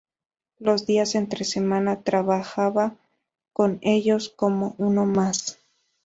Los 0.57 0.87
días 0.87 1.13
entre 1.13 1.45
semana 1.45 2.01
trabajaba 2.01 2.95
con 3.53 3.77
ellos 3.83 4.29
como 4.35 4.73
uno 4.79 5.05
más. 5.05 5.59